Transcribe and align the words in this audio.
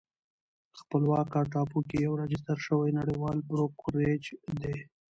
خپلواکه 0.79 1.41
ټاپو 1.51 1.79
کې 1.89 1.97
یو 2.05 2.13
راجستر 2.21 2.57
شوی 2.65 2.89
نړیوال 2.99 3.37
بروکریج 3.49 4.23
دی 4.61 4.77